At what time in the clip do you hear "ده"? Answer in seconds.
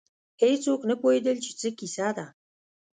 2.17-2.25